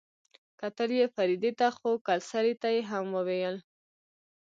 [0.59, 3.55] کتل يې فريدې ته خو کلسري ته يې هم وويل.